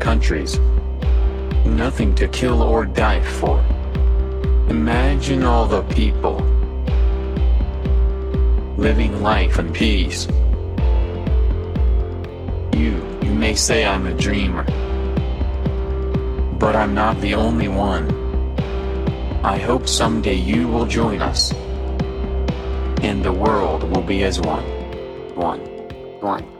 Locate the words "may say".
13.34-13.84